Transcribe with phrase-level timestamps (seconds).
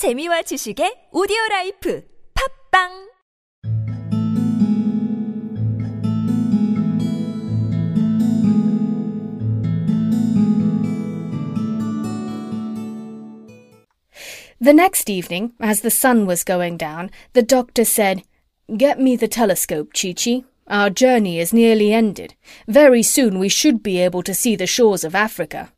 [0.00, 2.02] 재미와 지식의 오디오 라이프
[2.32, 2.88] 팝빵
[14.58, 18.22] The next evening, as the sun was going down, the doctor said,
[18.74, 20.46] Get me the telescope, Chee-Chee.
[20.66, 22.32] Our journey is nearly ended.
[22.66, 25.68] Very soon we should be able to see the shores of Africa.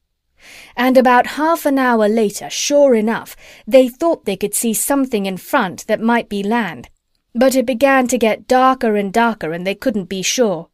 [0.76, 3.36] And about half an hour later, sure enough,
[3.66, 6.88] they thought they could see something in front that might be land.
[7.34, 10.68] But it began to get darker and darker and they couldn't be sure.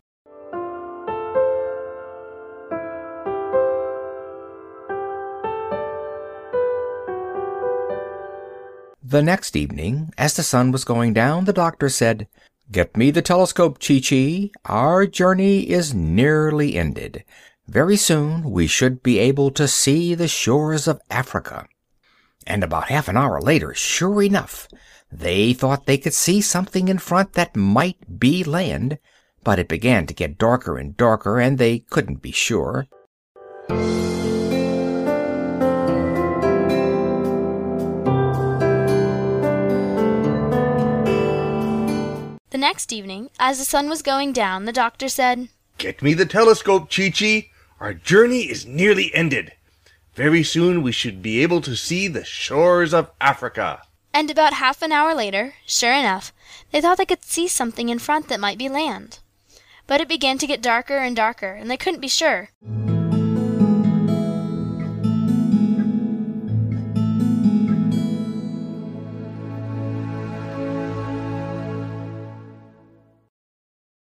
[9.10, 12.28] The next evening, as the sun was going down, the doctor said,
[12.70, 14.52] Get me the telescope, Chee-Chee.
[14.66, 17.24] Our journey is nearly ended.
[17.68, 21.68] Very soon we should be able to see the shores of Africa.
[22.46, 24.68] And about half an hour later, sure enough,
[25.12, 28.98] they thought they could see something in front that might be land,
[29.44, 32.86] but it began to get darker and darker, and they couldn't be sure.
[42.48, 46.24] The next evening, as the sun was going down, the doctor said, Get me the
[46.24, 47.50] telescope, Chee-Chee.
[47.80, 49.52] Our journey is nearly ended.
[50.14, 53.82] Very soon we should be able to see the shores of Africa.
[54.12, 56.32] and about half an hour later, sure enough,
[56.72, 59.20] they thought they could see something in front that might be land.
[59.86, 62.50] But it began to get darker and darker, and they couldn't be sure.